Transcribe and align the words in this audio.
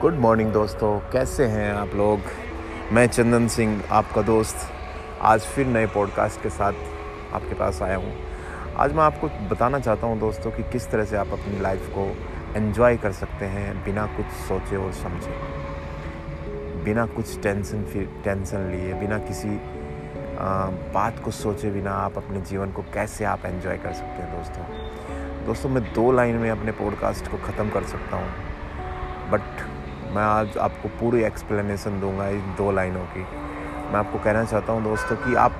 Good 0.00 0.14
morning 0.14 0.52
दोस्तों। 0.52 1.00
कैसे 1.00 1.44
हैं 1.44 1.72
आप 1.72 1.88
लोग? 1.94 2.20
मैं 2.92 3.06
चंदन 3.06 3.48
सिंह 3.48 3.82
आपका 3.90 4.22
दोस्त। 4.22 4.56
आज 5.20 5.40
फिर 5.40 5.66
नए 5.66 5.86
पॉडकास्ट 5.86 6.42
के 6.42 6.50
साथ 6.50 6.72
आपके 7.32 7.54
पास 7.54 7.82
आया 7.82 7.96
हूँ। 7.96 8.14
आज 8.76 8.92
मैं 8.92 9.02
आपको 9.02 9.28
बताना 9.28 9.78
चाहता 9.78 10.06
हूँ 10.06 10.18
दोस्तों 10.20 10.50
कि 10.50 10.62
किस 10.62 10.90
तरह 10.90 11.04
से 11.04 11.16
आप 11.16 11.26
अपनी 11.26 11.60
लाइफ 11.60 11.90
को 11.98 12.06
एंजॉय 12.56 12.96
कर 12.96 13.12
सकते 13.12 13.44
हैं 13.44 13.84
बिना 13.84 14.06
कुछ 14.06 14.26
सोचे 14.26 14.76
और 14.76 14.92
समझे। 14.92 15.30
बिना 16.84 17.06
कुछ 17.06 17.42
टेंशन 17.42 17.82
फिर 17.82 18.08
टेंशन 18.24 18.70
लिए 18.70 18.94
बिना 18.94 19.18
किसी 19.18 19.48
आ, 19.48 20.66
बात 20.94 21.18
को 21.24 21.30
सोचे 21.30 21.70
बिना 21.70 21.92
आप 21.92 22.16
अपने 22.16 22.40
जीवन 22.40 22.72
को 22.72 22.82
कैसे 22.82 23.24
आप 23.24 23.44
एंजॉय 23.46 23.76
कर 23.76 23.92
सकते 23.92 24.22
हैं 24.22 24.36
दोस्तों। 24.38 24.64
दोस्तों 25.46 25.70
मैं 25.70 25.82
दो 25.92 26.12
लाइन 26.12 26.36
में 26.36 26.50
अपने 26.50 26.72
पॉडकास्ट 26.72 27.28
को 27.28 27.36
ख़त्म 27.36 27.70
कर 27.70 27.82
सकता 27.82 28.16
हूँ। 28.16 28.32
बट 29.30 29.69
मैं 30.10 30.22
आज 30.22 30.56
आपको 30.58 30.88
पूरी 30.88 31.22
एक्सप्लेनेशन 31.22 32.00
दूँगा 32.00 32.28
इन 32.28 32.54
दो 32.58 32.70
लाइनों 32.72 33.04
की। 33.04 33.20
मैं 33.90 33.94
आपको 33.94 34.18
कहना 34.18 34.44
चाहता 34.44 34.72
हूँ 34.72 34.82
दोस्तों 34.84 35.16
कि 35.16 35.34
आप 35.34 35.52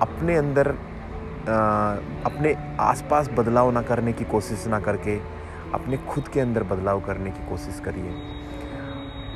अपने 0.00 0.36
अंदर 0.36 0.68
आ, 0.68 1.92
अपने 2.24 2.76
आसपास 2.80 3.28
बदलाव 3.28 3.70
ना 3.70 3.82
करने 3.82 4.12
की 4.12 4.24
कोशिश 4.24 4.66
ना 4.66 4.80
करके 4.80 5.16
अपने 5.74 5.96
खुद 5.96 6.28
के 6.28 6.40
अंदर 6.40 6.62
बदलाव 6.62 7.00
करने 7.00 7.30
की 7.30 7.48
कोशिश 7.48 7.80
करिए। 7.80 8.12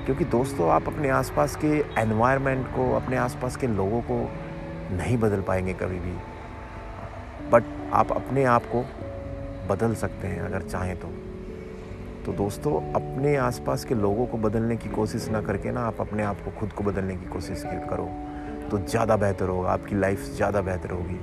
क्योंकि 0.05 0.25
दोस्तों 0.25 0.71
आप 0.71 0.89
अपने 0.89 1.09
आसपास 1.09 1.57
के 1.57 2.01
एनवायरनमेंट 2.01 2.67
को 2.67 2.95
अपने 2.97 3.17
आसपास 3.17 3.57
के 3.57 3.67
लोगों 3.67 4.01
को 4.01 4.31
नहीं 4.97 5.19
बदल 5.19 5.41
पाएँगे 5.41 5.73
कभी 5.73 5.99
भी। 5.99 6.17
बट 7.51 7.65
आप 7.93 8.13
अपने 8.13 8.45
आप 8.45 8.63
को 8.75 8.85
बदल 9.69 9.95
सकते 9.95 10.27
हैं 10.27 10.41
अगर 10.41 10.63
चाहें 10.63 10.97
तो। 10.97 11.34
तो 12.25 12.33
दोस्तों, 12.33 12.73
अपने 12.95 13.37
आसपास 13.37 13.85
के 13.85 13.95
लोगों 13.95 14.27
को 14.27 14.39
बदलने 14.39 14.77
की 14.77 14.89
कोशिश 14.89 15.29
ना 15.29 15.41
करके 15.43 15.73
ना 15.73 15.81
आप 15.81 16.01
अपने 16.01 16.23
आप 16.23 16.37
को 16.45 16.51
खुद 16.51 16.73
को 16.73 16.85
बदलने 16.85 17.17
की 17.17 17.27
कोशिश 17.27 17.63
करो। 17.65 18.09
तो 18.71 18.79
ज़्यादा 18.79 19.17
बेहतर 19.17 19.49
होगा, 19.49 19.71
आपकी 19.71 19.95
लाइफ 19.95 20.21
ज़्यादा 20.37 20.61
बेहतर 20.61 20.91
होगी। 20.91 21.19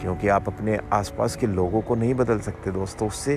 क्योंकि 0.00 0.28
आप 0.28 0.48
अपने 0.48 0.78
आसपास 0.92 1.36
के 1.36 1.46
लोगों 1.46 1.80
को 1.80 1.94
नहीं 1.94 2.14
बदल 2.14 2.38
सकते 2.40 2.70
दोस्तों, 2.70 3.08
उससे 3.08 3.36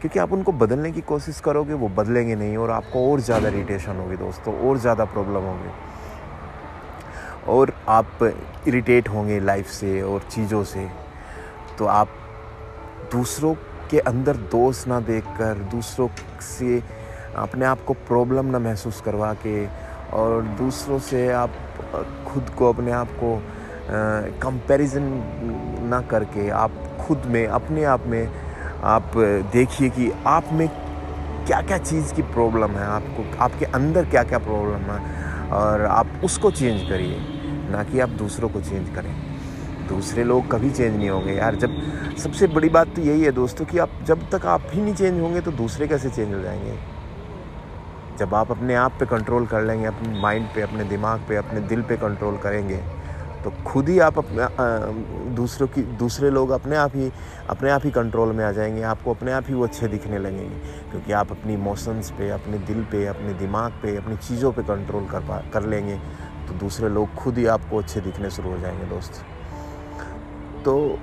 क्योंकि 0.00 0.18
आप 0.18 0.32
उनको 0.32 0.52
बदलने 0.52 0.92
की 0.92 1.00
कोशिश 1.00 1.40
करोगे, 1.40 1.74
वो 1.74 1.88
बदलेंगे 1.88 2.34
नहीं 2.34 2.56
और 2.56 2.70
आपको 2.70 3.10
और 3.12 3.20
ज़्यादा 3.20 3.48
इरीटेशन 3.48 3.96
होगी 3.96 4.16
दोस्तों, 4.16 4.54
और 4.60 4.78
ज़्यादा 4.78 5.04
प्रॉब्लम 5.04 5.42
होगी। 5.42 5.70
और 7.48 7.72
आप 7.88 8.32
इरिटेट 8.68 9.08
होंगे 9.08 9.40
लाइफ 9.40 9.66
से 9.66 10.00
और 10.02 10.22
चीज़ों 10.30 10.64
से। 10.64 10.88
तो 11.78 11.86
आप 11.86 12.08
दूसरों 13.12 13.54
के 13.90 13.98
अंदर 13.98 14.36
दोष 14.52 14.86
ना 14.86 15.00
देखकर, 15.00 15.54
दूसरों 15.72 16.08
से 16.40 16.82
अपने 17.36 17.64
आप 17.66 17.84
को 17.84 17.94
प्रॉब्लम 17.94 18.46
ना 18.46 18.58
महसूस 18.58 19.00
करवा 19.00 19.32
के 19.46 19.66
और 20.12 20.42
दूसरों 20.58 20.98
से 20.98 21.28
आप, 21.32 21.50
खुद 22.28 22.50
को 22.58 22.68
अपने 22.72 22.92
आप 22.92 23.08
को 23.22 23.40
कंपैरिजन 24.40 25.02
ना 25.90 26.00
करके 26.00 26.48
आप 26.48 26.72
खुद 27.00 27.22
में, 27.26 27.46
अपने 27.46 27.84
आप 27.84 28.06
में 28.06 28.28
आप 28.84 29.12
देखिए 29.52 29.88
कि 29.90 30.10
आप 30.26 30.52
में 30.52 30.68
क्या 31.46 31.60
क्या 31.62 31.78
चीज़ 31.78 32.14
की 32.14 32.22
प्रॉब्लम 32.22 32.70
है, 32.70 32.86
आपको, 32.86 33.24
आपके 33.38 33.64
अंदर 33.64 34.04
क्या 34.04 34.22
क्या 34.22 34.38
प्रॉब्लम 34.38 34.90
है 34.90 35.48
और 35.50 35.84
आप 35.84 36.20
उसको 36.24 36.50
चेंज 36.50 36.88
करिए, 36.88 37.18
ना 37.70 37.82
कि 37.84 38.00
आप 38.00 38.08
दूसरों 38.08 38.48
को 38.48 38.60
चेंज 38.60 38.94
करें। 38.94 39.29
दूसरे 39.90 40.24
लोग 40.24 40.50
कभी 40.50 40.70
चेंज 40.70 40.96
नहीं 40.96 41.08
होंगे। 41.10 41.32
यार, 41.32 41.54
जब 41.56 42.16
सबसे 42.18 42.46
बड़ी 42.48 42.68
बात 42.68 42.94
तो 42.96 43.02
यही 43.02 43.22
है 43.22 43.32
दोस्तों 43.32 43.64
कि 43.64 43.78
आप, 43.78 43.90
जब 44.04 44.28
तक 44.30 44.46
आप 44.46 44.66
ही 44.70 44.80
नहीं 44.82 44.94
चेंज 44.94 45.20
होंगे 45.20 45.40
तो 45.40 45.52
दूसरे 45.52 45.88
कैसे 45.88 46.10
चेंज 46.10 46.34
हो 46.34 46.40
जाएँगे? 46.40 46.78
जब 48.18 48.34
आप 48.34 48.50
अपने 48.50 48.74
आप 48.74 48.96
पे 49.00 49.06
कंट्रोल 49.06 49.46
कर 49.46 49.62
लेंगे, 49.62 49.86
अपने 49.86 50.20
माइंड 50.20 50.46
पे, 50.54 50.62
अपने 50.62 50.84
दिमाग 50.86 51.20
पे, 51.28 51.36
अपने 51.36 51.60
दिल 51.60 51.82
पे 51.82 51.96
कंट्रोल 51.96 52.36
करेंगे 52.38 52.82
तो 53.44 53.50
खुद 53.66 53.88
ही 53.88 53.98
आप 53.98 54.18
अपने 54.18 55.34
दूसरों 55.34 55.66
की, 55.68 55.82
दूसरे 55.98 56.30
लोग 56.30 56.50
अपने 56.50 56.76
आप 56.76 56.96
ही, 56.96 57.10
अपने 57.50 57.70
आप 57.70 57.84
ही 57.84 57.90
कंट्रोल 57.90 58.32
में 58.32 58.44
आ 58.44 58.50
जाएँगे, 58.52 58.82
आपको 58.82 59.14
अपने 59.14 59.32
आप 59.32 59.44
ही 59.48 59.54
वो 59.54 59.64
अच्छे 59.64 59.88
दिखने 59.88 60.18
लगेंगे, 60.18 60.58
क्योंकि 60.90 61.12
आप 61.12 61.30
अपनी 61.30 61.54
इमोशंस 61.54 62.10
पे, 62.10 62.28
अपने 62.30 62.58
दिल 62.66 62.82
पे, 62.84 63.04
अपने 63.06 63.34
दिमाग 63.34 63.80
पे, 63.82 63.96
अपनी 63.96 64.16
चीज़ों 64.18 64.52
पे 64.52 64.62
कंट्रोल 64.64 65.06
कर 65.06 65.20
पा, 65.20 65.42
कर 65.52 65.66
लेंगे 65.66 65.96
तो 66.48 66.58
दूसरे 66.58 66.88
लोग 66.88 67.14
खुद 67.14 67.38
ही 67.38 67.46
आपको 67.48 67.78
अच्छे 67.78 68.00
दिखने 68.00 68.30
शुरू 68.30 68.50
हो 68.50 68.58
जाएँगे 68.58 68.86
दोस्त। 68.86 69.24
तो 70.64 70.98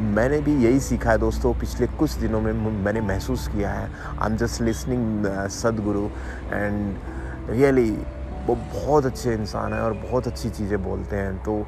मैंने 0.00 0.38
भी 0.40 0.54
यही 0.64 0.80
सीखा 0.80 1.10
है 1.10 1.18
दोस्तों 1.18 1.52
पिछले 1.54 1.86
कुछ 1.86 2.12
दिनों 2.12 2.40
में 2.40 2.52
मैंने 2.84 3.00
महसूस 3.00 3.48
किया 3.48 3.70
है। 3.70 3.90
I 4.18 4.30
am 4.30 4.36
just 4.36 4.60
listening 4.60 5.26
Sadhguru 5.48 6.08
and 6.52 6.96
really 7.50 7.90
वो 8.46 8.54
बहुत 8.54 9.06
अच्छे 9.06 9.34
इंसान 9.34 9.72
हैं 9.72 9.80
और 9.80 9.92
बहुत 9.92 10.26
अच्छी 10.26 10.50
चीज़ें 10.50 10.82
बोलते 10.84 11.16
हैं। 11.16 11.42
तो 11.42 11.66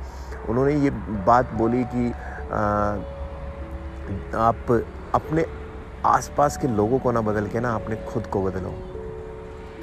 उन्होंने 0.49 0.75
ये 0.75 0.91
बात 1.27 1.53
बोली 1.53 1.85
कि 1.85 2.13
आ, 2.45 2.97
uh, 2.97 4.35
आप 4.35 4.57
अपने 5.15 5.45
आसपास 6.07 6.57
के 6.57 6.69
लोगों 6.69 6.99
को 6.99 7.13
ना 7.13 7.21
बदल 7.21 7.47
के 7.47 7.61
ना 7.61 7.75
अपने 7.75 7.97
खुद 7.97 8.27
को 8.27 8.43
बदलो। 8.43 8.75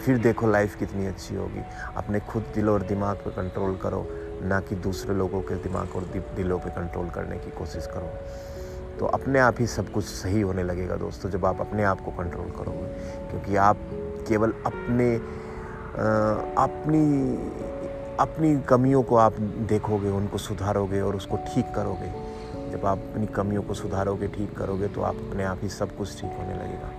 फिर 0.06 0.18
देखो 0.18 0.48
लाइफ 0.48 0.76
कितनी 0.76 1.06
अच्छी 1.06 1.36
होगी। 1.36 1.62
अपने 1.96 2.20
खुद 2.20 2.46
दिल 2.56 2.70
और 2.70 2.82
दिमाग 2.82 3.16
पर 3.16 3.32
कंट्रोल 3.32 3.76
करो। 3.76 4.08
ना 4.42 4.60
कि 4.60 4.76
दूसरे 4.76 5.16
लोगों 5.16 5.42
के 5.42 5.56
दिमाग 5.56 5.96
और 5.96 6.04
दिलों 6.36 6.60
पे 6.60 6.70
कंट्रोल 6.70 7.10
करने 7.10 7.38
की 7.38 7.52
कोशिश 7.52 7.88
करो। 7.88 8.10
तो 9.00 9.06
अपने 9.06 9.40
आप 9.40 9.56
ही 9.60 9.68
सब 9.68 9.92
कुछ 9.92 10.06
सही 10.06 10.42
होने 10.42 10.64
लगेगा 10.64 10.96
दोस्तों, 10.96 11.30
जब 11.30 11.46
आप 11.46 11.62
अपने 11.62 11.84
आप 11.84 12.02
को 12.02 12.12
कंट्रोल 12.12 12.50
करोगे। 12.50 12.88
क्योंकि 13.30 13.56
आप 13.56 13.78
केवल 14.28 14.54
अपने 14.66 15.16
अपनी 16.58 17.06
अपनी 18.20 18.60
कमियों 18.62 19.04
को 19.04 19.16
आप 19.16 19.40
देखोगे, 19.70 20.10
उनको 20.10 20.38
सुधारोगे 20.38 21.02
और 21.02 21.16
उसको 21.16 21.38
ठीक 21.38 21.74
करोगे। 21.76 22.12
जब 22.72 22.86
आप 22.86 22.98
अपनी 22.98 23.26
कमियों 23.26 23.62
को 23.62 23.74
सुधारोगे, 23.74 24.28
ठीक 24.28 24.58
करोगे 24.58 24.88
तो 24.88 25.02
आप 25.02 25.16
अपने 25.16 25.44
आप 25.44 25.60
ही 25.62 25.70
सब 25.70 25.96
कुछ 25.98 26.22
ठीक 26.22 26.32
होने 26.32 26.54
लगेगा। 26.54 26.90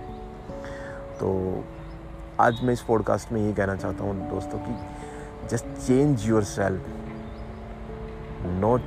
तो 1.19 1.63
आज 2.39 2.59
मैं 2.63 2.73
इस 2.73 2.81
पॉडकास्ट 2.81 3.31
में 3.31 3.41
यही 3.41 3.53
कहना 3.53 3.75
चाहता 3.75 4.03
हूँ 4.03 4.29
दोस्तों 4.29 4.59
कि 4.59 5.47
just 5.47 5.65
change 5.87 6.25
yourself 6.43 6.85
not 8.45 8.81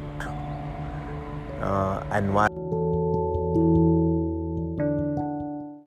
uh, 1.61 2.01
environment 2.13 2.46